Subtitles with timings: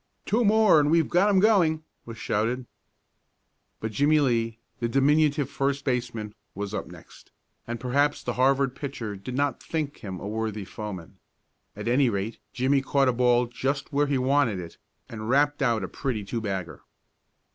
[0.25, 2.65] "Two more and we've got 'em going!" was shouted.
[3.79, 7.29] But Jimmie Lee, the diminutive first baseman, was up next,
[7.67, 11.19] and perhaps the Harvard pitcher did not think him a worthy foeman.
[11.75, 15.83] At any rate Jimmie caught a ball just where he wanted it, and rapped out
[15.83, 16.81] a pretty two bagger.